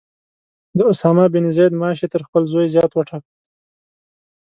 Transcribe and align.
د 0.77 0.79
اسامه 0.91 1.25
بن 1.33 1.45
زید 1.55 1.73
معاش 1.79 1.99
یې 2.03 2.07
تر 2.13 2.21
خپل 2.27 2.43
زوی 2.51 2.67
زیات 2.73 2.91
وټاکه. 2.93 3.29